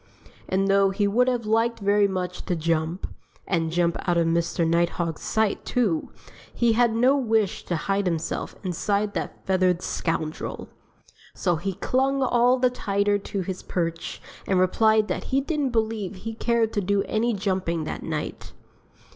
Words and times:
And 0.49 0.67
though 0.67 0.89
he 0.89 1.07
would 1.07 1.27
have 1.27 1.45
liked 1.45 1.77
very 1.79 2.07
much 2.07 2.43
to 2.45 2.55
jump 2.55 3.05
and 3.45 3.71
jump 3.71 3.97
out 4.09 4.17
of 4.17 4.25
Mr. 4.25 4.67
Nighthawk's 4.67 5.21
sight, 5.21 5.63
too 5.63 6.09
he 6.51 6.73
had 6.73 6.95
no 6.95 7.15
wish 7.15 7.63
to 7.65 7.75
hide 7.75 8.07
himself 8.07 8.55
inside 8.63 9.13
that 9.13 9.45
feathered 9.45 9.83
scoundrel. 9.83 10.69
So 11.35 11.57
he 11.57 11.73
clung 11.75 12.23
all 12.23 12.57
the 12.57 12.71
tighter 12.71 13.19
to 13.19 13.41
his 13.41 13.61
perch 13.61 14.19
and 14.47 14.59
replied 14.59 15.07
that 15.07 15.25
he 15.25 15.39
didn't 15.39 15.69
believe 15.69 16.15
he 16.15 16.33
cared 16.33 16.73
to 16.73 16.81
do 16.81 17.03
any 17.03 17.31
jumping 17.35 17.83
that 17.83 18.01
night. 18.01 18.53